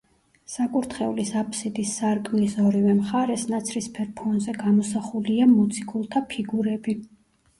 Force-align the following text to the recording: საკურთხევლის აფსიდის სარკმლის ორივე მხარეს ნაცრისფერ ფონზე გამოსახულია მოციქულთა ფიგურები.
საკურთხევლის 0.51 1.33
აფსიდის 1.41 1.89
სარკმლის 1.97 2.55
ორივე 2.63 2.95
მხარეს 3.01 3.43
ნაცრისფერ 3.53 4.09
ფონზე 4.21 4.57
გამოსახულია 4.63 5.49
მოციქულთა 5.53 6.25
ფიგურები. 6.33 6.97